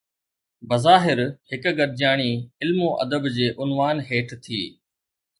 [0.69, 1.17] بظاهر
[1.49, 4.61] هڪ گڏجاڻي علم و ادب جي عنوان هيٺ ٿي.